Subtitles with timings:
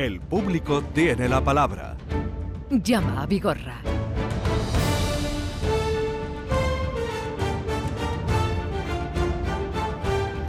[0.00, 1.94] El público tiene la palabra.
[2.70, 3.82] Llama a Vigorra.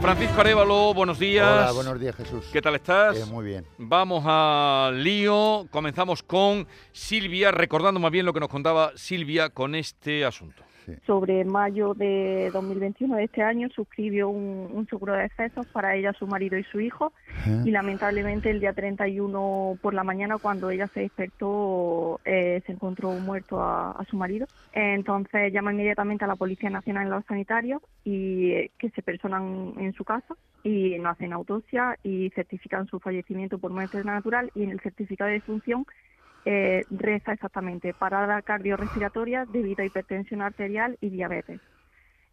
[0.00, 1.46] Francisco Arevalo, buenos días.
[1.46, 2.46] Hola, buenos días Jesús.
[2.50, 3.18] ¿Qué tal estás?
[3.18, 3.66] Eh, muy bien.
[3.76, 5.66] Vamos al lío.
[5.70, 10.64] Comenzamos con Silvia, recordando más bien lo que nos contaba Silvia con este asunto.
[11.06, 16.12] Sobre mayo de 2021 de este año suscribió un, un seguro de excesos para ella,
[16.12, 17.12] su marido y su hijo.
[17.64, 23.12] Y lamentablemente el día 31 por la mañana cuando ella se despertó eh, se encontró
[23.12, 24.46] muerto a, a su marido.
[24.72, 29.74] Entonces llama inmediatamente a la Policía Nacional en los sanitarios y eh, que se personan
[29.78, 34.50] en su casa y no hacen autopsia y certifican su fallecimiento por muerte natural.
[34.54, 35.86] Y en el certificado de defunción
[36.44, 41.60] eh, reza exactamente parada cardiorrespiratoria debido a hipertensión arterial y diabetes.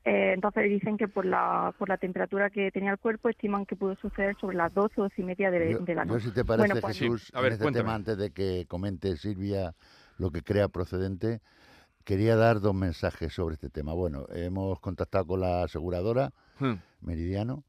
[0.06, 3.76] Eh, entonces dicen que por la, por la temperatura que tenía el cuerpo estiman que
[3.76, 6.28] pudo suceder sobre las 12 o 12 y media de, Yo, de la yo, noche.
[6.30, 7.84] si te parece, Bueno, pues- Jesús, Sí, a ver, en este cuéntame.
[7.84, 9.74] tema, antes de que comente Silvia
[10.18, 11.42] lo que crea procedente,
[12.06, 13.94] quería dar dos mensajes sobre este tema.
[13.94, 16.76] Bueno, hemos contactado con la aseguradora Hmm.
[17.02, 17.64] Meridiano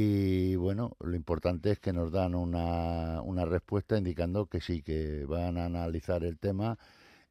[0.00, 5.24] y bueno, lo importante es que nos dan una, una respuesta indicando que sí, que
[5.24, 6.78] van a analizar el tema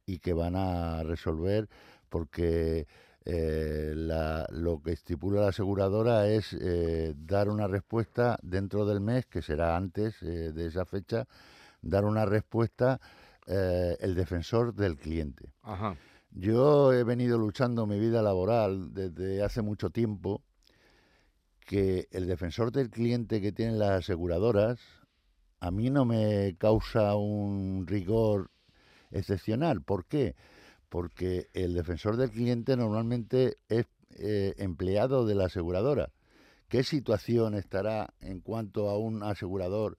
[0.04, 1.66] y que van a resolver
[2.10, 2.86] porque
[3.24, 9.24] eh, la- lo que estipula la aseguradora es eh, dar una respuesta dentro del mes,
[9.24, 11.26] que será antes eh, de esa fecha,
[11.80, 13.00] dar una respuesta
[13.46, 15.54] el defensor del cliente.
[15.62, 15.96] Ajá.
[16.32, 20.42] Yo he venido luchando mi vida laboral desde hace mucho tiempo
[21.68, 24.80] que el defensor del cliente que tienen las aseguradoras
[25.60, 28.50] a mí no me causa un rigor
[29.10, 29.82] excepcional.
[29.82, 30.34] ¿Por qué?
[30.88, 33.84] Porque el defensor del cliente normalmente es
[34.18, 36.10] eh, empleado de la aseguradora.
[36.68, 39.98] ¿Qué situación estará en cuanto a un asegurador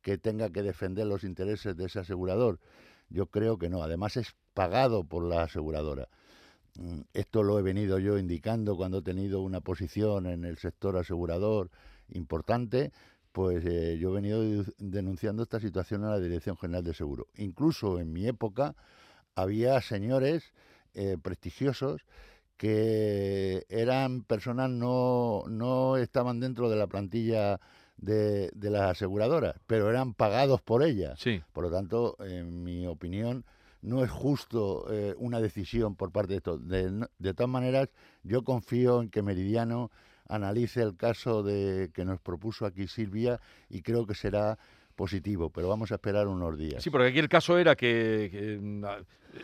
[0.00, 2.60] que tenga que defender los intereses de ese asegurador?
[3.10, 3.82] Yo creo que no.
[3.82, 6.08] Además es pagado por la aseguradora.
[6.80, 10.96] Mm, Esto lo he venido yo indicando cuando he tenido una posición en el sector
[10.96, 11.70] asegurador
[12.08, 12.90] importante,
[13.32, 17.28] pues eh, yo he venido denunciando esta situación a la Dirección General de Seguro.
[17.36, 18.74] Incluso en mi época
[19.34, 20.52] había señores
[20.94, 22.02] eh, prestigiosos
[22.56, 27.60] que eran personas no, no estaban dentro de la plantilla
[27.96, 31.18] de, de las aseguradoras, pero eran pagados por ellas.
[31.20, 31.42] Sí.
[31.52, 33.44] Por lo tanto, en mi opinión,
[33.82, 36.58] no es justo eh, una decisión por parte de esto.
[36.58, 37.88] De, de todas maneras,
[38.22, 39.90] yo confío en que Meridiano
[40.28, 44.58] analice el caso de que nos propuso aquí Silvia y creo que será
[45.04, 46.82] positivo, pero vamos a esperar unos días.
[46.82, 48.84] Sí, porque aquí el caso era que, que, mm,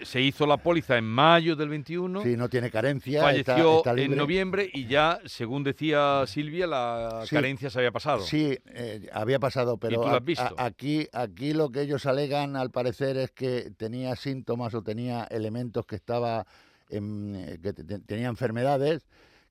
[0.03, 2.23] se hizo la póliza en mayo del 21.
[2.23, 7.35] Sí, no tiene carencia, Falleció está en noviembre y ya, según decía Silvia, la Sí.
[7.35, 8.21] carencia se había pasado.
[8.21, 10.55] Sí, eh, había pasado, pero tú lo has visto?
[10.59, 15.25] a- aquí, aquí lo que ellos alegan, al parecer, es que tenía síntomas o tenía
[15.31, 16.47] elementos que estaba,
[16.91, 19.07] en- eh, que te- tenía enfermedades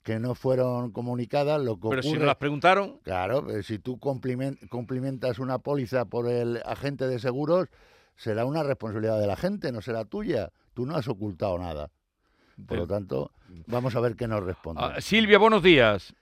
[0.05, 1.59] que no fueron comunicadas.
[1.61, 6.05] Lo que Pero si nos las preguntaron, claro, eh, si tú cumplimen- cumplimentas una póliza
[6.05, 7.67] por el agente de seguros,
[8.15, 10.51] será una responsabilidad de la gente, no será tuya.
[10.75, 11.89] Tú no has ocultado nada.
[12.67, 13.31] Por lo tanto,
[13.65, 14.79] vamos a ver qué nos responde.
[14.83, 16.13] Ah, Silvia, buenos días.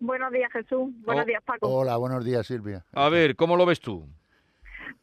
[0.00, 0.90] Buenos días, Jesús.
[1.04, 1.68] Buenos Oh, días, Paco.
[1.68, 2.84] Hola, buenos días, Silvia.
[2.92, 4.08] A ver, ¿cómo lo ves tú?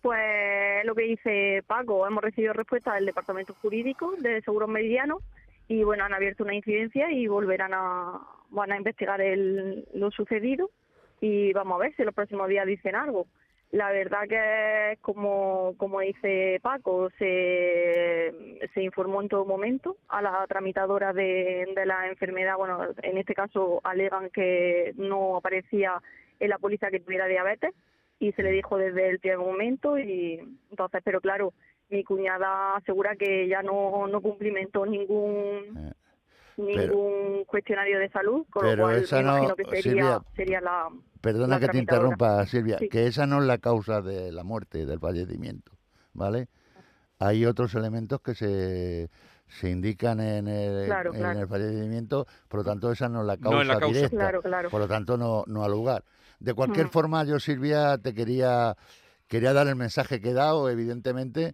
[0.01, 5.19] Pues lo que dice Paco, hemos recibido respuesta del Departamento Jurídico de Seguros Meridiano
[5.67, 10.69] y bueno, han abierto una incidencia y volverán a, van a investigar el, lo sucedido
[11.21, 13.27] y vamos a ver si los próximos días dicen algo.
[13.71, 20.45] La verdad que como, como dice Paco, se, se informó en todo momento a la
[20.47, 25.99] tramitadora de, de la enfermedad, bueno, en este caso alegan que no aparecía
[26.39, 27.73] en la póliza que tuviera diabetes
[28.19, 31.53] y se le dijo desde el primer momento y entonces pero claro
[31.93, 35.93] mi cuñada asegura que ya no no cumplimentó ningún Eh,
[36.57, 40.21] ningún cuestionario de salud con pero lo cual esa me no- imagino que sería Silvia,
[40.35, 40.89] sería la
[41.21, 42.89] Perdona la que te interrumpa, Silvia, Sí.
[42.89, 45.71] que esa no es la causa de la muerte, del fallecimiento,
[46.13, 46.49] ¿vale?
[47.17, 49.09] Hay otros elementos que se,
[49.47, 51.39] se indican en el, Claro, en claro.
[51.39, 53.87] el fallecimiento, por lo tanto esa no es la causa, No es la causa.
[53.87, 56.03] directa, claro claro por lo tanto no, no ha lugar.
[56.39, 56.89] De cualquier Mm.
[56.89, 58.75] forma, yo, Silvia, te quería,
[59.27, 61.53] quería dar el mensaje que he dado, evidentemente,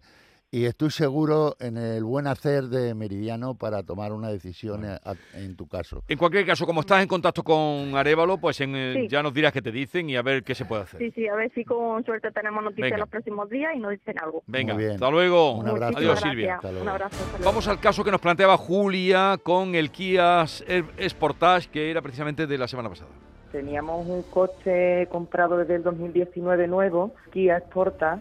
[0.52, 5.14] y estoy seguro en el buen hacer de Meridiano para tomar una decisión a- a-
[5.34, 6.02] en tu caso.
[6.08, 9.08] En cualquier caso, como estás en contacto con Arevalo, pues en, eh, Sí.
[9.08, 10.98] ya nos dirás qué te dicen y a ver qué se puede hacer.
[11.00, 12.96] sí sí a ver si con suerte tenemos noticias Venga.
[12.96, 14.92] en los próximos días y nos dicen algo Venga, bien.
[14.92, 15.52] hasta luego.
[15.52, 15.98] Un abrazo.
[15.98, 16.54] Adiós, Muchísimas Silvia.
[16.56, 16.82] Hasta luego.
[16.82, 17.44] un abrazo hasta luego.
[17.44, 22.58] Vamos al caso que nos planteaba Julia con el Kia Sportage, que era precisamente de
[22.58, 23.10] la semana pasada.
[23.52, 28.20] Teníamos un coche comprado desde el 2019 nuevo, Kia Sportage,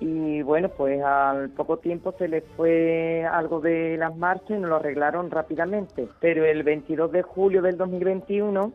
[0.00, 4.70] y bueno, pues al poco tiempo se les fue algo de las marchas y nos
[4.70, 6.08] lo arreglaron rápidamente.
[6.20, 8.72] Pero el 22 de julio del 2021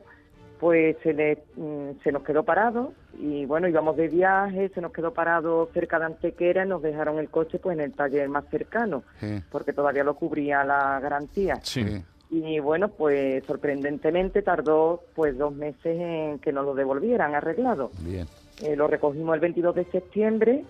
[0.60, 4.94] pues se, le, mm, se nos quedó parado y bueno, íbamos de viaje, se nos
[4.94, 8.46] quedó parado cerca de Antequera y nos dejaron el coche pues en el taller más
[8.50, 9.42] cercano, Sí.
[9.52, 11.56] porque todavía lo cubría la garantía.
[11.62, 11.84] Sí.
[12.30, 17.92] Y bueno, pues sorprendentemente tardó pues dos meses en que nos lo devolvieran arreglado.
[18.02, 18.26] Bien.
[18.64, 20.64] Eh, lo recogimos el 22 de septiembre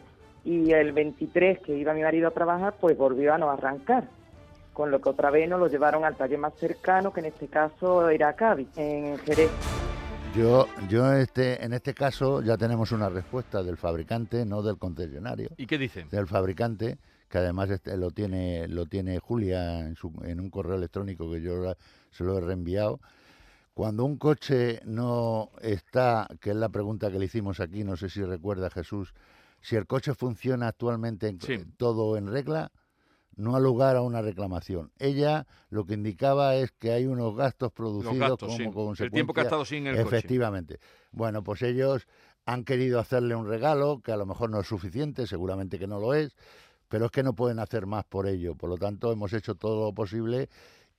[0.45, 4.07] y el 23 que iba mi marido a trabajar pues volvió a no arrancar.
[4.73, 7.47] Con lo que otra vez nos lo llevaron al taller más cercano, que en este
[7.47, 9.49] caso era Cádiz, en Jerez.
[10.35, 15.49] Yo, yo este, en este caso ya tenemos una respuesta del fabricante, no del concesionario,
[15.55, 16.09] ¿Y qué dicen?
[16.09, 16.97] del fabricante,
[17.29, 21.41] que además este, lo tiene lo tiene Julia en, su- en un correo electrónico que
[21.41, 21.77] yo la-
[22.11, 22.99] se lo he reenviado.
[23.73, 28.09] Cuando un coche no está, que es la pregunta que le hicimos aquí, no sé
[28.09, 29.13] si recuerda Jesús,
[29.65, 31.57] si el coche funciona actualmente en- Sí.
[31.77, 32.71] todo en regla,
[33.35, 34.91] no ha lugar a una reclamación.
[34.99, 38.63] Ella lo que indicaba es que hay unos gastos producidos gastos, como sí.
[38.63, 40.17] El consecuencia tiempo que ha estado sin el coche.
[40.17, 40.79] Efectivamente.
[41.11, 42.07] Bueno, pues ellos
[42.45, 45.99] han querido hacerle un regalo que a lo mejor no es suficiente, seguramente que no
[45.99, 46.35] lo es,
[46.87, 48.53] pero es que no pueden hacer más por ello.
[48.55, 50.47] Por lo tanto, hemos hecho todo lo posible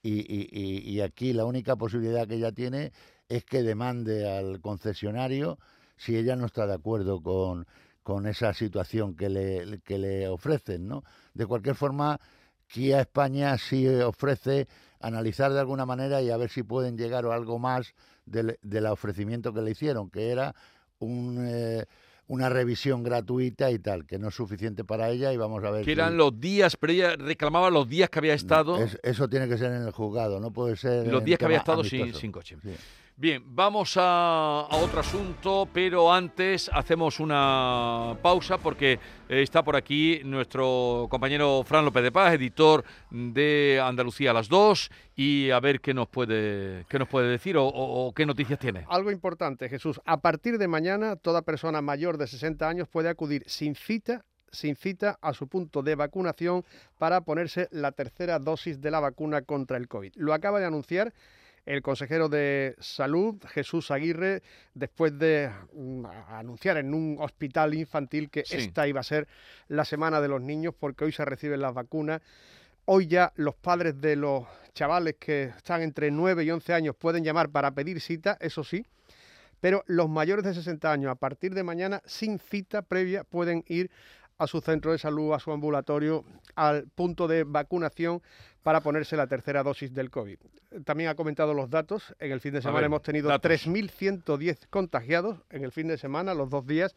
[0.02, 2.92] y, y- y- y aquí la única posibilidad que ella tiene
[3.28, 5.58] es que demande al concesionario
[5.96, 7.66] si ella no está de acuerdo con,
[8.06, 11.02] con esa situación que le, que le ofrecen, ¿no?
[11.34, 12.20] De cualquier forma,
[12.68, 14.68] Kia España sí ofrece
[15.00, 17.94] analizar de alguna manera y a ver si pueden llegar a algo más
[18.24, 20.54] del, del ofrecimiento que le hicieron, que era
[21.00, 21.84] un, eh,
[22.28, 25.80] una revisión gratuita y tal, que no es suficiente para ella y vamos a ver
[25.80, 29.28] Que si- eran los días, pero ella reclamaba los días que había estado, Es- eso
[29.28, 32.14] tiene que ser en el juzgado, no puede ser los días que había estado sin,
[32.14, 32.56] sin coche.
[32.62, 32.70] Sí.
[33.18, 38.92] Bien, vamos a, otro asunto, pero antes hacemos una pausa porque
[39.30, 44.50] eh, está por aquí nuestro compañero Fran López de Paz, editor de Andalucía a las
[44.50, 48.26] 2, y a ver qué nos puede, qué nos puede decir o, o- o qué
[48.26, 48.84] noticias tiene.
[48.86, 49.98] Algo importante, Jesús.
[50.04, 54.76] A partir de mañana, toda persona mayor de 60 años puede acudir sin cita sin
[54.76, 56.64] cita a su punto de vacunación
[56.98, 60.12] para ponerse la tercera dosis de la vacuna contra el COVID.
[60.16, 61.12] Lo acaba de anunciar
[61.66, 64.42] el consejero de Salud, Jesús Aguirre,
[64.74, 68.56] después de mm, anunciar en un hospital infantil que Sí.
[68.56, 69.26] esta iba a ser
[69.68, 72.22] la semana de los niños porque hoy se reciben las vacunas.
[72.84, 77.24] Hoy ya los padres de los chavales que están entre 9 y 11 años pueden
[77.24, 78.86] llamar para pedir cita, eso sí,
[79.60, 83.90] pero los mayores de 60 años a partir de mañana sin cita previa pueden ir
[84.38, 86.24] a su centro de salud, a su ambulatorio,
[86.54, 88.22] al punto de vacunación
[88.66, 90.38] para ponerse la tercera dosis del COVID.
[90.84, 92.16] También ha comentado los datos.
[92.18, 93.48] En el fin de semana ver, hemos tenido datos.
[93.48, 96.96] 3.110 contagiados en el fin de semana, los dos días.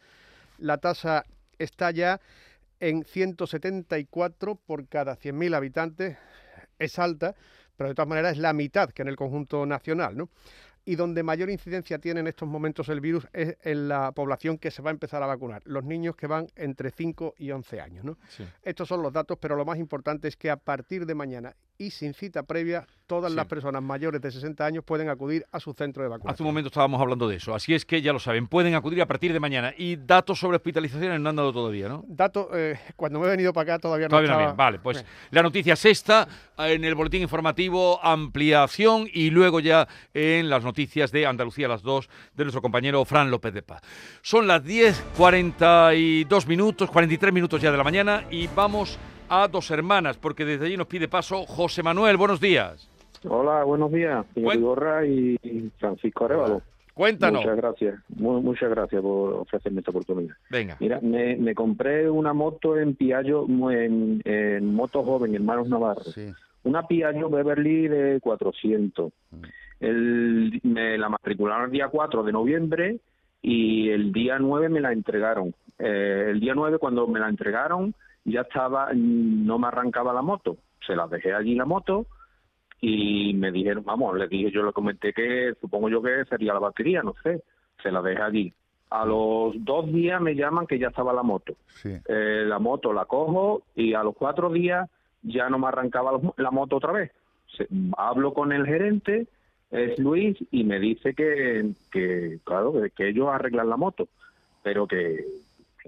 [0.58, 1.24] La tasa
[1.60, 2.20] está ya
[2.80, 6.18] en 174 por cada 100.000 habitantes.
[6.80, 7.36] Es alta,
[7.76, 10.28] pero de todas maneras es la mitad que en el conjunto nacional, ¿no?
[10.84, 14.70] Y donde mayor incidencia tiene en estos momentos el virus es en la población que
[14.70, 18.04] se va a empezar a vacunar, los niños que van entre 5 y 11 años,
[18.04, 18.18] ¿no?
[18.28, 18.44] Sí.
[18.62, 21.90] Estos son los datos, pero lo más importante es que a partir de mañana y
[21.90, 23.36] sin cita previa, todas Sí.
[23.36, 26.46] las personas mayores de 60 años pueden acudir a su centro de Hace un vacunación.
[26.46, 29.32] momento estábamos hablando de eso, así es que ya lo saben, pueden acudir a partir
[29.32, 29.72] de mañana.
[29.76, 32.04] Y datos sobre hospitalizaciones no han dado todavía, ¿no?
[32.06, 34.50] Dato, eh, cuando me he venido para acá todavía no Todavía no estaba...
[34.52, 34.56] bien.
[34.58, 36.28] Vale, pues la noticia sexta
[36.58, 41.82] en el boletín informativo, ampliación y luego ya en las noticias de Andalucía a las
[41.82, 43.80] 2 de nuestro compañero Fran López de Paz.
[44.20, 48.98] Son las 10.42 minutos, 43 minutos ya de la mañana y vamos
[49.30, 52.16] a dos hermanas porque desde allí nos pide paso José Manuel.
[52.18, 52.86] Buenos días.
[53.28, 55.38] Hola, buenos días, señor Igorra y
[55.78, 56.62] Francisco Arevalo.
[56.94, 57.42] Cuéntanos.
[57.42, 60.34] Muchas gracias, mu- muchas gracias por ofrecerme esta oportunidad.
[60.50, 60.76] Venga.
[60.80, 66.02] Mira, me, me compré una moto en Piaggio, en, en Moto Joven, Hermanos Navarro.
[66.02, 66.30] Sí.
[66.64, 69.12] Una Piaggio Beverly de 400.
[69.80, 72.98] El, me la matricularon el día 4 de noviembre
[73.40, 75.54] y el día 9 me la entregaron.
[75.78, 80.56] Eh, el día 9 cuando me la entregaron ya estaba, no me arrancaba la moto.
[80.86, 82.06] Se la dejé allí la moto
[82.80, 86.60] y me dijeron, vamos, le dije, yo le comenté que supongo yo que sería la
[86.60, 87.42] batería, no sé.
[87.82, 88.54] Se la dejé allí.
[88.90, 91.54] A los dos días me llaman que ya estaba la moto.
[91.68, 91.90] Sí.
[92.08, 94.88] Eh, la moto la cojo y a los cuatro días
[95.22, 97.12] ya no me arrancaba la- moto otra vez.
[97.56, 99.26] Se- hablo con el gerente,
[99.70, 104.08] es Luis, y me dice que, que claro, que, que ellos arreglan la moto,
[104.62, 105.24] pero que,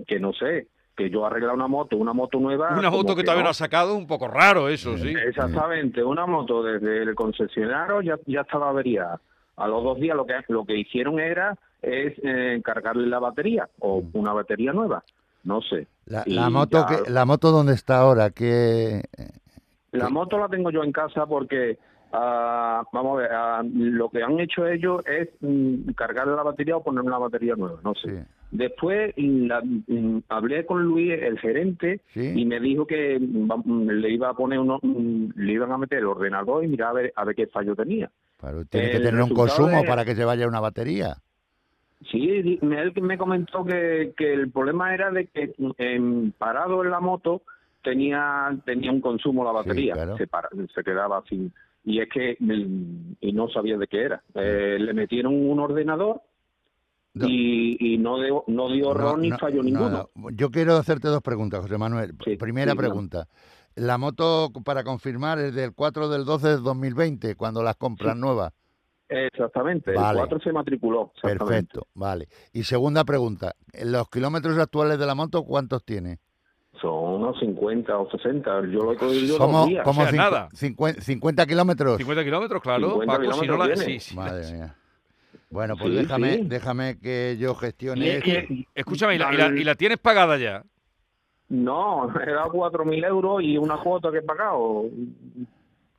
[0.07, 2.77] que no sé, que yo arreglar una moto, una moto nueva.
[2.79, 5.15] Una moto que todavía no ha sacado, un poco raro eso, sí.
[5.27, 9.21] Exactamente, una moto desde el concesionario ya, ya estaba averiada.
[9.57, 13.69] A los dos días lo que lo que hicieron era es eh, cargarle la batería
[13.81, 15.03] o una batería nueva.
[15.45, 15.87] No sé.
[16.07, 18.31] La, moto, ya- que, ¿La moto dónde está ahora?
[18.31, 19.03] ¿Qué,
[19.91, 21.79] La moto la tengo yo en casa porque,
[22.13, 26.77] ah, vamos a ver, ah, lo que han hecho ellos es mm, cargarle la batería
[26.77, 28.11] o poner una batería nueva, no sé.
[28.11, 28.25] Sí.
[28.51, 32.33] Después mm, la- mm, hablé con Luis, el gerente, Sí.
[32.37, 36.07] y me dijo que mm, le iba a poner uno, le iban a meter el
[36.07, 38.11] ordenador y mirar a ver, a ver qué fallo tenía.
[38.39, 41.15] Claro, tiene que tener un consumo para que se vaya una batería.
[42.11, 45.55] Sí, él me comentó que, que el problema era de que
[46.37, 47.43] parado en la moto
[47.83, 50.17] tenía tenía un consumo la batería, claro.
[50.17, 51.53] se, para- se quedaba sin
[51.85, 52.37] y es que
[53.21, 54.23] y no sabía de qué era.
[54.35, 56.23] Eh, le metieron un ordenador
[57.15, 57.27] No.
[57.29, 60.11] y, y no dio, no dio error ni fallo no, ninguno.
[60.15, 60.31] no.
[60.31, 62.15] Yo quiero hacerte dos preguntas, José Manuel.
[62.25, 63.29] Sí, Primera sí, pregunta.
[63.75, 68.53] La moto, para confirmar, es del 4 del 12 del 2020, cuando las compras nuevas.
[69.09, 70.21] Exactamente, Vale.
[70.21, 71.13] el 4 se matriculó.
[71.23, 72.29] Perfecto, vale.
[72.53, 73.55] Y segunda pregunta.
[73.85, 76.19] ¿Los kilómetros actuales de la moto cuántos tiene?
[76.83, 79.85] Son unos 50 o 60, yo lo he cogido yo ¿Cómo, dos días.
[79.85, 80.49] cómo O sea, cincu- nada.
[80.51, 81.97] cincuen- 50 kilómetros?
[81.99, 82.91] 50 kilómetros, claro.
[82.91, 84.15] 50 Paco, si no la- sí.
[84.17, 84.75] Madre mía.
[85.49, 86.43] Bueno, pues Sí, déjame, sí.
[86.47, 88.53] déjame que yo gestione Y- esto.
[88.53, 90.65] y- Escúchame, ¿y la, y la- y la tienes pagada ya?
[91.51, 94.85] No, he dado 4.000 euros y una cuota que he pagado.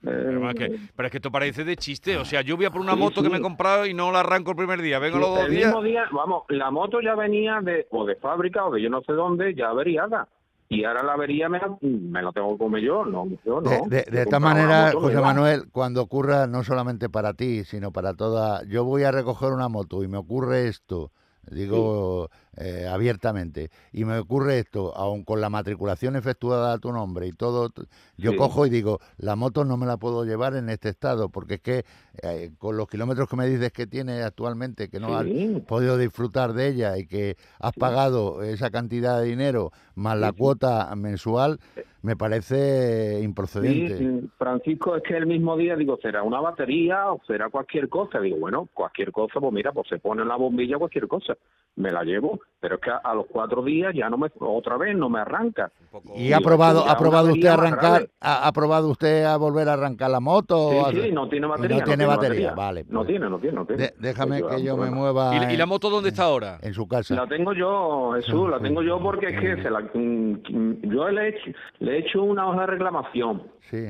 [0.02, 2.18] Pero, es que, pero es que esto parece de chiste.
[2.18, 4.12] O sea, yo voy a por una Sí, moto que me he comprado y no
[4.12, 5.00] la arranco el primer día.
[5.00, 5.68] Vengo los dos el días.
[5.68, 9.02] mismo día, vamos, la moto ya venía de o de fábrica o de yo no
[9.04, 10.28] sé dónde, ya averiada.
[10.74, 13.70] Y ahora la avería me me la tengo que comer yo, no, yo no.
[13.70, 15.20] De, de, He de esta manera, José.
[15.22, 18.64] Manuel, cuando ocurra, no solamente para ti, sino para toda...
[18.66, 21.12] Yo voy a recoger una moto y me ocurre esto,
[21.50, 27.28] digo eh, abiertamente, y me ocurre esto, aun con la matriculación efectuada a tu nombre
[27.28, 27.72] y todo,
[28.18, 28.38] yo Sí.
[28.38, 31.62] cojo y digo, la moto no me la puedo llevar en este estado, porque es
[31.62, 31.86] que
[32.22, 35.26] eh, con los kilómetros que me dices que tiene actualmente, que no has
[35.68, 40.94] podido disfrutar de ella y que has pagado esa cantidad de dinero más la cuota
[40.96, 41.60] mensual,
[42.04, 43.98] me parece improcedente.
[43.98, 48.20] Sí, Francisco, es que el mismo día digo, será una batería o será cualquier cosa.
[48.20, 51.36] Digo, bueno, cualquier cosa, pues mira, pues se pone en la bombilla cualquier cosa.
[51.76, 54.78] Me la llevo, pero es que a, a los cuatro días ya no me, otra
[54.78, 55.72] vez no me arranca.
[56.16, 59.74] ¿Y Digo, ha probado, ha probado usted arrancar, ha, ha probado usted a volver a
[59.74, 60.70] arrancar la moto?
[60.70, 61.78] Sí, o sí, no tiene batería.
[61.80, 62.86] no tiene batería, vale.
[62.90, 63.82] No pues, tiene, no tiene, no tiene.
[63.84, 66.26] de- déjame Pues que yo me mueva ¿Y, la- y la en- moto dónde está
[66.26, 66.60] ahora?
[66.62, 67.16] en su casa.
[67.16, 71.26] La tengo yo, Jesús, la tengo yo porque es que se la, mm, yo le
[71.26, 71.52] he, hecho,
[71.94, 73.88] le he hecho una hoja de reclamación, Sí.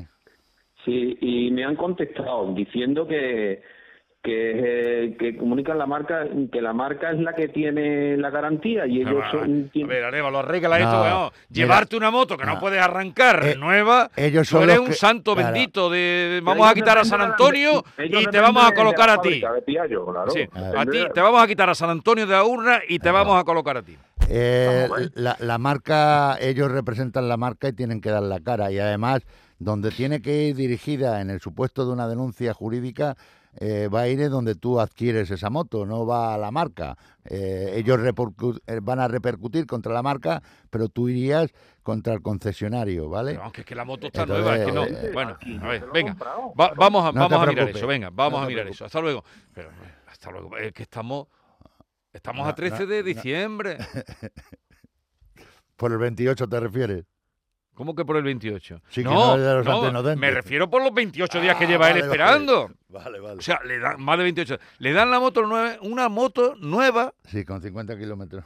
[0.84, 3.62] sí, y me han contestado diciendo que
[4.24, 8.86] que, eh, que comunican la marca, que la marca es la que tiene la garantía
[8.86, 9.70] y ellos Ah, son...
[9.74, 10.90] A ver, Areva, lo arregla esto.
[10.92, 11.12] No, weón.
[11.24, 12.60] mira, Llevarte una moto que no no.
[12.60, 14.10] puedes arrancar Eh, nueva.
[14.16, 15.52] ellos tú son eres los un que- santo claro.
[15.52, 19.40] bendito de vamos a quitar a San Antonio y te vamos a colocar a ti.
[19.40, 19.60] claro.
[20.30, 23.10] Sí, a ti te vamos a quitar a San Antonio de la urna y te
[23.10, 23.96] vamos a colocar a ti.
[24.30, 28.72] Eh, la marca, ellos representan la marca y tienen que dar la cara.
[28.72, 29.20] Y además,
[29.58, 33.16] donde tiene que ir dirigida en el supuesto de una denuncia jurídica,
[33.60, 36.96] eh, va a ir en donde tú adquieres esa moto, no va a la marca.
[37.24, 37.98] Eh, ellos
[38.66, 43.32] eh, van a repercutir contra la marca, pero tú irías contra el concesionario, ¿vale?
[43.32, 44.84] Pero aunque es que la moto está Entonces, nueva, es que no.
[44.84, 46.16] eh, Bueno, a ver, venga.
[46.58, 48.76] Va- vamos a, No vamos a mirar eso, venga, vamos no a mirar preocupes.
[48.76, 48.84] eso.
[48.86, 49.24] Hasta luego.
[49.52, 49.70] Pero,
[50.06, 50.56] hasta luego.
[50.56, 51.26] Es que estamos.
[52.12, 53.02] Estamos No, a 13 no, de no.
[53.04, 53.78] diciembre.
[55.76, 57.04] Por el 28 te refieres.
[57.74, 58.80] ¿Cómo que por el 28?
[58.88, 62.04] Sí, que no, los me refiero por los 28 días que Ah, lleva él vale,
[62.06, 62.70] esperando.
[62.88, 63.38] Vale, vale.
[63.38, 64.58] O sea, le dan más de 28.
[64.78, 68.44] Le dan la moto nueva, una moto nueva Sí, con 50 kilómetros.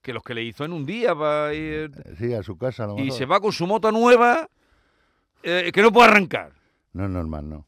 [0.00, 2.86] que los que le hizo en un día para ir Eh, Sí, a su casa
[2.86, 4.48] lo y se va con su moto nueva
[5.42, 6.52] eh, que no puede arrancar.
[6.94, 7.66] No es normal, no.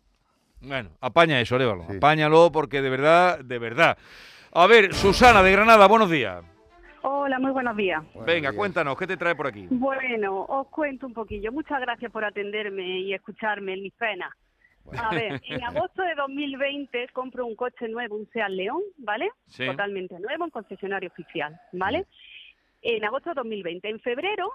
[0.60, 1.84] Bueno, apaña eso, Arévalo.
[1.90, 1.96] Sí.
[1.98, 3.98] Apáñalo porque de verdad, de verdad.
[4.52, 6.42] A ver, Susana de Granada, buenos días.
[7.06, 8.02] Hola, muy buenos días.
[8.14, 8.58] Buenos Venga, días.
[8.58, 9.66] cuéntanos, ¿qué te trae por aquí?
[9.68, 11.52] Bueno, os cuento un poquillo.
[11.52, 14.32] Muchas gracias por atenderme y escucharme en mis penas.
[14.96, 19.28] A ver, en agosto de 2020 compro un coche nuevo, un Seat León, ¿vale?
[19.48, 19.66] Sí.
[19.66, 22.06] Totalmente nuevo, en concesionario oficial, ¿vale?
[22.80, 23.86] En agosto de 2020.
[23.86, 24.50] En febrero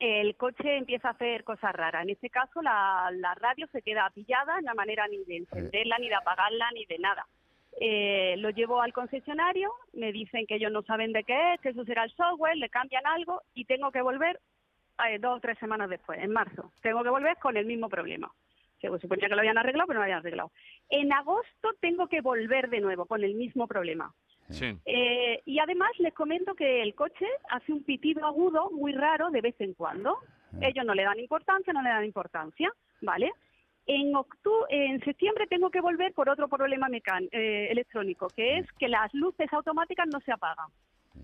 [0.00, 2.02] el coche empieza a hacer cosas raras.
[2.02, 5.98] En este caso la, la radio se queda pillada, no hay manera ni de encenderla,
[5.98, 7.24] ni de apagarla, ni de nada.
[7.80, 11.70] Eh, lo llevo al concesionario, me dicen que ellos no saben de qué es, que
[11.70, 14.40] eso será el software, le cambian algo y tengo que volver
[15.08, 16.72] eh, dos o tres semanas después, en marzo.
[16.82, 18.30] Tengo que volver con el mismo problema.
[18.80, 20.52] Se suponía que lo habían arreglado, pero no lo habían arreglado.
[20.88, 24.12] En agosto tengo que volver de nuevo con el mismo problema.
[24.50, 24.76] Sí.
[24.84, 29.40] Eh, y además les comento que el coche hace un pitido agudo muy raro de
[29.40, 30.18] vez en cuando.
[30.60, 33.32] Ellos no le dan importancia, no le dan importancia, ¿vale?
[33.86, 38.72] En octu- en septiembre tengo que volver por otro problema mecan- eh, electrónico, que es
[38.78, 40.68] que las luces automáticas no se apagan.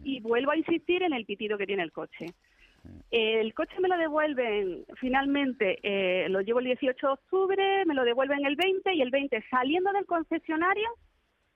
[0.05, 2.27] y vuelvo a insistir en el pitido que tiene el coche.
[3.11, 8.05] El coche me lo devuelven finalmente, eh, lo llevo el 18 de octubre, me lo
[8.05, 10.89] devuelven el 20 y el 20 saliendo del concesionario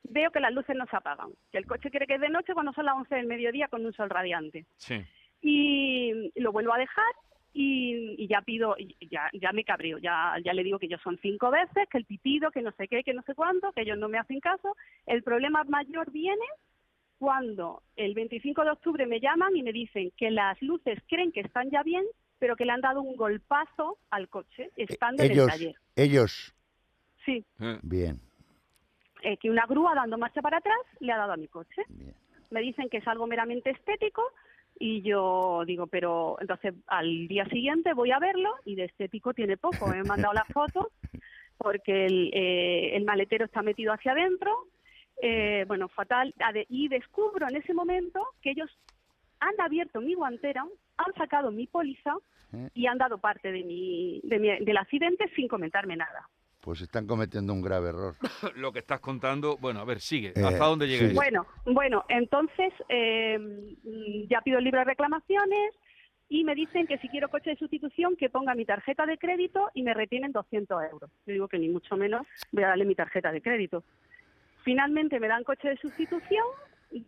[0.02, 2.52] veo que las luces no se apagan, que el coche quiere que es de noche
[2.54, 4.66] cuando son las 11 del mediodía con un sol radiante.
[4.76, 4.96] Sí.
[5.40, 7.12] Y lo vuelvo a dejar
[7.54, 11.00] y, y ya pido, y ya, ya me cabrío, ya, ya le digo que ellos
[11.02, 13.82] son cinco veces, que el pitido, que no sé qué, que no sé cuánto, que
[13.82, 14.76] ellos no me hacen caso.
[15.06, 16.44] El problema mayor viene
[17.18, 21.40] cuando el 25 de octubre me llaman y me dicen que las luces creen que
[21.40, 22.04] están ya bien,
[22.40, 25.76] pero que le han dado un golpazo al coche, estando en el taller.
[25.94, 26.54] ellos,
[27.24, 28.20] Sí, Eh, bien,
[29.22, 31.82] eh, que una grúa dando marcha para atrás le ha dado a mi coche.
[31.88, 32.14] bien.
[32.50, 34.22] Me dicen que es algo meramente estético
[34.78, 39.56] y yo digo, pero entonces al día siguiente voy a verlo y de estético tiene
[39.56, 39.92] poco.
[39.92, 40.86] He mandado las fotos
[41.56, 44.66] porque el, eh, el maletero está metido hacia adentro.
[45.22, 46.34] eh, bueno, fatal.
[46.68, 48.70] Y descubro en ese momento que ellos
[49.40, 50.66] han abierto mi guantera,
[50.96, 52.16] han sacado mi póliza
[52.52, 52.68] ¿Eh?
[52.74, 56.28] y han dado parte de mi, de mi- del accidente sin comentarme nada.
[56.64, 58.14] Pues están cometiendo un grave error.
[58.56, 60.32] Lo que estás contando, bueno, a ver, sigue.
[60.34, 61.14] Eh, ¿Hasta dónde llega sí.
[61.14, 63.38] Bueno, bueno, entonces eh,
[64.30, 65.74] ya pido el libro de reclamaciones
[66.30, 69.70] y me dicen que si quiero coche de sustitución que ponga mi tarjeta de crédito
[69.74, 71.10] y me retienen 200 euros.
[71.26, 73.84] Yo digo que ni mucho menos voy a darle mi tarjeta de crédito.
[74.64, 76.46] Finalmente me dan coche de sustitución.
[76.90, 77.04] y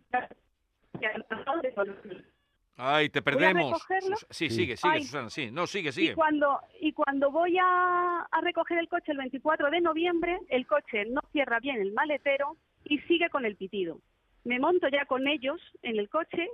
[2.77, 3.81] Ay, te perdemos.
[4.29, 4.49] Sí, Sí.
[4.51, 5.03] sigue, sigue, Ay.
[5.03, 5.49] Susana, sí.
[5.51, 6.15] No, sigue, Y sigue.
[6.15, 11.05] cuando, y cuando voy a, a recoger el coche el 24 de noviembre, el coche
[11.05, 12.55] no cierra bien el maletero
[12.85, 13.99] y sigue con el pitido.
[14.43, 16.47] Me monto ya con ellos en el coche,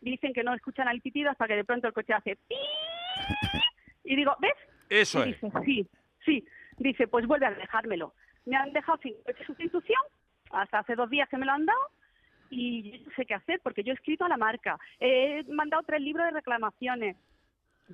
[0.00, 2.56] dicen que no escuchan al pitido hasta que de pronto el coche hace pi
[4.04, 4.52] y digo, ¿ves?
[4.88, 5.40] Eso Y es.
[5.40, 5.86] dice, sí,
[6.24, 6.44] sí.
[6.78, 8.14] Dice, pues vuelve a dejármelo.
[8.46, 10.00] Me han dejado sin coche de sustitución,
[10.50, 11.78] hasta hace dos días que me lo han dado,
[12.50, 15.82] y yo no sé qué hacer, porque yo he escrito a la marca, he mandado
[15.86, 17.16] tres libros de reclamaciones.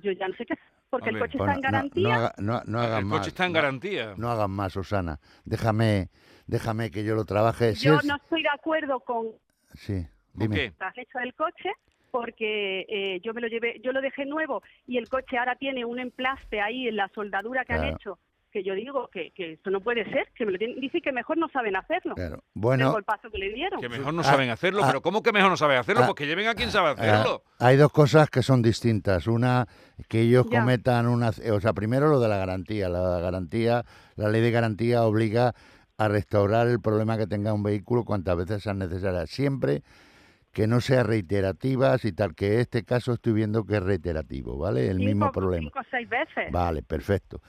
[0.01, 2.03] Yo ya no sé qué hacer, porque el coche Bueno, está en garantía.
[2.03, 3.19] No, no, haga- no- no hagan El más.
[3.19, 4.13] coche está en no- garantía.
[4.17, 5.19] No hagan más, Susana.
[5.45, 6.09] Déjame,
[6.47, 7.75] déjame que yo lo trabaje.
[7.75, 9.27] Si yo es- no estoy de acuerdo con
[9.73, 10.55] Sí, ¿Con dime.
[10.55, 10.73] qué?
[10.79, 11.69] las hecho del coche
[12.11, 15.83] porque eh, yo me lo llevé, yo lo dejé nuevo y el coche ahora tiene
[15.83, 18.19] un emplaste ahí en la soldadura que han hecho
[18.55, 21.11] que yo digo que, que eso no puede ser, que me lo tienen, dice que
[21.11, 22.15] mejor no saben hacerlo.
[22.15, 22.35] Claro.
[22.35, 23.81] El Bueno, golpazo que le dieron.
[23.81, 26.03] Que mejor no Ah, saben hacerlo, ah, pero ¿cómo que mejor no saben hacerlo?
[26.03, 27.43] ah, Pues que lleven a quien sabe ah, hacerlo.
[27.59, 29.27] hay dos cosas que son distintas.
[29.27, 29.67] Una,
[30.07, 30.61] que ellos Ya.
[30.61, 31.31] cometan una...
[31.51, 32.87] O sea, primero lo de la garantía.
[32.87, 33.83] La garantía,
[34.15, 35.53] la ley de garantía obliga
[35.97, 39.29] a restaurar el problema que tenga un vehículo cuantas veces sean necesarias.
[39.29, 39.81] Siempre
[40.53, 44.87] que no sea reiterativas y tal, que este caso estoy viendo que es reiterativo, ¿vale?
[44.87, 45.63] El Cinco- mismo problema.
[45.63, 46.49] Cinco o seis veces.
[46.53, 47.41] Vale, perfecto.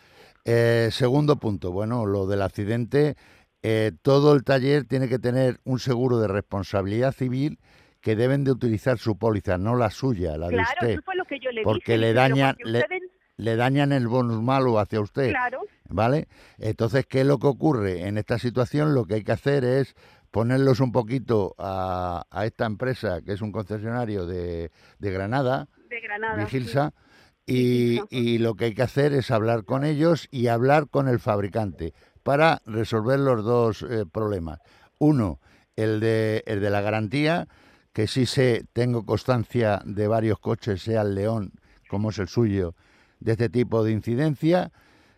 [0.49, 3.17] Eh, segundo punto, bueno, lo del accidente,
[3.63, 7.59] eh, todo el taller tiene que tener un seguro de responsabilidad civil
[8.01, 10.91] que deben de utilizar su póliza, no la suya, la de claro, usted.
[10.91, 11.99] eso fue lo que yo le porque dije.
[11.99, 13.03] le dañan- le- ustedes-
[13.39, 16.27] Le dañan el bonus malo hacia usted, Claro, ¿vale?
[16.57, 18.07] Entonces, ¿qué es lo que ocurre?
[18.09, 19.95] En esta situación lo que hay que hacer es
[20.31, 26.01] ponerlos un poquito a, a esta empresa, que es un concesionario de, de Granada, de
[26.01, 26.37] Granada.
[26.45, 26.95] Vigilsa,
[27.47, 31.21] y, y lo que hay que hacer es hablar con ellos y hablar con el
[31.21, 34.59] fabricante para resolver los dos eh, problemas.
[34.99, 35.39] Uno,
[35.77, 37.47] el de, el de la garantía,
[37.93, 41.53] que sí sé, tengo constancia de varios coches, sea el León,
[41.89, 42.75] como es el suyo,
[43.21, 44.73] de este tipo de incidencia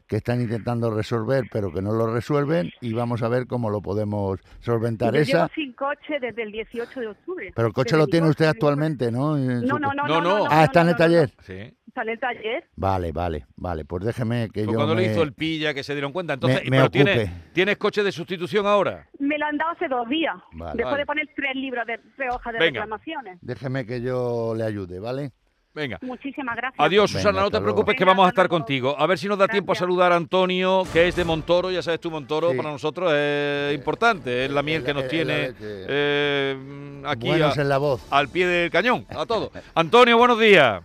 [0.09, 3.81] que están intentando resolver pero que no lo resuelven y vamos a ver cómo lo
[3.83, 5.49] podemos solventar yo llevo esa.
[5.55, 7.53] sin coche desde el 18 de octubre.
[7.55, 9.37] Pero el coche Desde lo tiene usted actualmente, ¿no?
[9.37, 10.39] No, su no, no, No, no, no.
[10.41, 11.31] no, Ah, está en no, el no, no, taller.
[11.41, 11.75] Sí.
[11.89, 12.65] Está en el taller.
[12.77, 13.85] Vale, vale, vale.
[13.85, 15.03] Pues déjeme que Fue yo cuando me...
[15.03, 16.35] le hizo el pilla que se dieron cuenta.
[16.35, 17.33] Entonces, me pero tienes, ocupe.
[17.53, 19.07] ¿tienes coche de sustitución ahora?
[19.19, 20.35] Me lo han dado hace dos días.
[20.53, 20.73] Vale.
[20.77, 20.99] después Vale.
[21.03, 22.81] de poner tres libros de tres hojas de Venga.
[22.81, 23.39] reclamaciones.
[23.43, 25.33] Déjeme que yo le ayude, ¿vale?
[25.79, 25.99] Venga.
[26.03, 26.75] Muchísimas gracias.
[26.85, 28.97] Adiós, Venga, Susana, no te preocupes que vamos a estar contigo.
[28.99, 31.83] A ver si nos da tiempo a saludar a Antonio, que es de Montoro, ya
[31.83, 32.57] sabes tu Montoro, Sí.
[32.57, 37.63] para nosotros es importante, es la miel es que nos tiene eh, aquí Buenos a-
[37.63, 38.05] en la voz.
[38.11, 39.53] al pie del cañón, a todo.
[39.77, 40.83] Antonio, buenos días.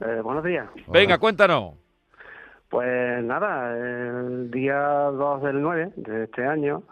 [0.00, 0.66] Eh, buenos días.
[0.88, 1.74] Venga, cuéntanos.
[2.68, 6.82] Pues nada, el día 2 del 9 de este año,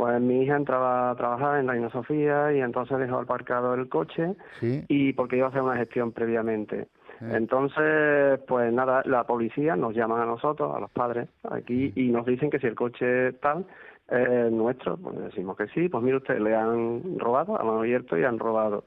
[0.00, 4.34] pues mi hija entraba a trabajar en Reina Sofía y entonces dejó aparcado el coche
[4.58, 4.82] Sí.
[4.88, 6.88] y porque iba a hacer una gestión previamente.
[7.20, 7.32] Eh.
[7.34, 12.24] Entonces, pues nada, la policía nos llama a nosotros, a los padres, aquí, y nos
[12.24, 13.66] dicen que si el coche tal
[14.08, 18.24] es nuestro, pues decimos que sí, pues mire usted, le han robado, han abierto y
[18.24, 18.84] han robado.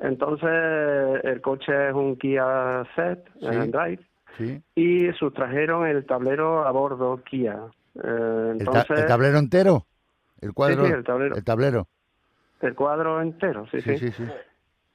[0.00, 0.50] Entonces,
[1.24, 3.46] el coche es un Kia Ceed Sí.
[3.46, 4.00] eh, Drive,
[4.36, 4.60] Sí.
[4.74, 7.60] y sustrajeron el tablero a bordo Kia.
[7.94, 9.86] Eh, ¿El, ta- entonces, el tablero entero?
[10.40, 10.84] ¿El cuadro?
[10.86, 11.36] sí, el tablero.
[11.36, 11.86] El tablero.
[12.60, 13.98] el cuadro entero, sí, sí.
[13.98, 14.32] Sí, sí, sí.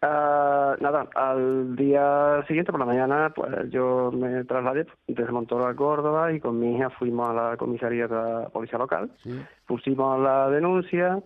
[0.02, 5.75] Ah, nada, al día siguiente por la mañana, pues yo me trasladé desde Montoro a
[5.75, 9.41] Córdoba y con mi hija fuimos a la comisaría de la policía local, Sí.
[9.67, 11.21] pusimos la denuncia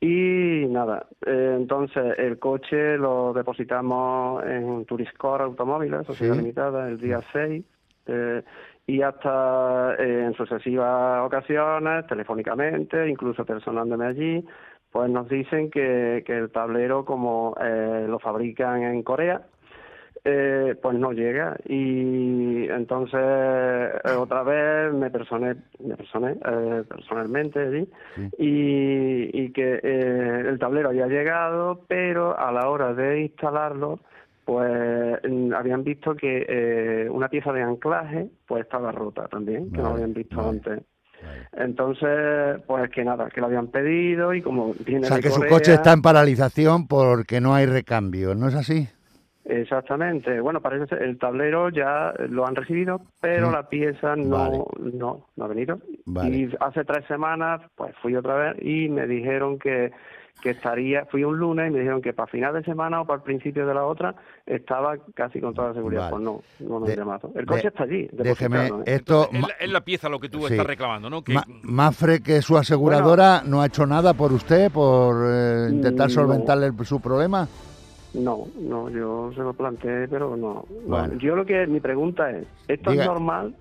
[0.00, 6.40] y nada, eh, entonces el coche lo depositamos en Turiscore Automóviles, Sociedad Sí.
[6.40, 7.64] Limitada, el día 6.
[8.08, 8.42] eh,
[8.86, 14.44] y hasta eh, en sucesivas ocasiones, telefónicamente, incluso personándome allí,
[14.92, 19.42] pues nos dicen que, que el tablero, como eh, lo fabrican en Corea,
[20.24, 27.60] eh, pues no llega y entonces eh, otra vez me personé, me personé eh, personalmente
[27.60, 28.28] allí Sí.
[28.38, 34.00] y, y que eh, el tablero había llegado pero a la hora de instalarlo
[34.46, 39.78] pues mm, habían visto que eh, una pieza de anclaje pues estaba rota también que
[39.82, 40.48] no habían visto vale.
[40.50, 40.82] antes
[41.22, 41.48] Vale.
[41.64, 45.30] entonces pues que nada que lo habían pedido y como viene O sea, de que
[45.30, 48.88] su coche está en paralización porque no hay recambio, ¿no es así?
[49.48, 50.40] Exactamente.
[50.40, 53.52] Bueno, parece ser el tablero ya lo han recibido, pero Sí.
[53.52, 55.78] la pieza no, no, no ha venido.
[56.24, 59.92] Y hace tres semanas, pues fui otra vez y me dijeron que,
[60.42, 63.16] que estaría, fui un lunes y me dijeron que para final de semana o para
[63.18, 66.10] el principio de la otra estaba casi con toda seguridad.
[66.10, 66.24] Vale.
[66.24, 67.30] Pues no, no han llamado.
[67.34, 68.08] El coche de- está allí.
[68.12, 68.72] Déjeme, ¿eh?
[68.86, 69.28] esto...
[69.32, 70.52] Es la, la pieza lo que tú Sí.
[70.52, 71.22] estás reclamando, ¿no?
[71.24, 76.08] Que, Ma- Mafre, que su aseguradora no ha hecho nada por usted, por eh, intentar
[76.08, 77.48] Mm, solventarle el- su problema.
[78.14, 80.64] No, no, yo se lo planteé, pero no.
[80.64, 80.64] no.
[80.86, 81.14] Bueno.
[81.18, 83.02] Yo lo que mi pregunta es, ¿esto Diga.
[83.02, 83.54] es normal?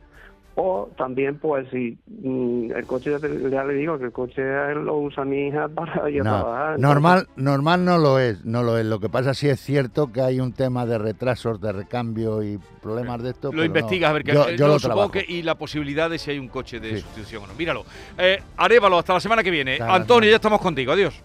[0.58, 4.42] O también, pues, si mm, el coche, ya, te- ya le digo que el coche
[4.76, 6.80] lo usa mi hija para ir a trabajar.
[6.80, 8.86] normal, normal no lo es, no lo es.
[8.86, 12.58] Lo que pasa sí es cierto que hay un tema de retrasos, de recambio y
[12.82, 13.48] problemas de esto.
[13.48, 13.66] lo pero no.
[13.66, 15.12] investigas a ver qué Yo, eh, yo lo supongo trabajo.
[15.12, 17.02] que y la posibilidad de si hay un coche de Sí.
[17.02, 17.54] sustitución o no.
[17.56, 17.84] Míralo.
[18.18, 19.74] Eh, Arévalo, hasta la semana que viene.
[19.74, 20.94] Hasta Antonio, ya estamos contigo.
[20.94, 21.22] Adiós.